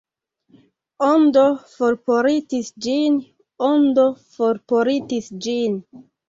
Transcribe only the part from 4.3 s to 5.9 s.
forportis ĝin.